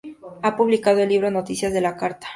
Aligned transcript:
Ha 0.41 0.55
publicado 0.57 0.97
el 1.03 1.09
libro 1.09 1.29
"Noticias 1.29 1.75
a 1.75 1.79
la 1.79 1.95
Carta. 1.95 2.27